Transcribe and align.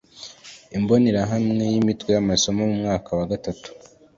imbonerahamwe 0.77 1.63
y’imitwe 1.73 2.09
y‘amasomo 2.15 2.61
mu 2.71 2.75
mwaka 2.81 3.09
wa 3.17 3.25
gatatu 3.31 3.67